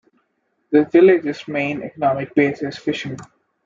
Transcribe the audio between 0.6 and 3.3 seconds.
The village's main economic base is fishing.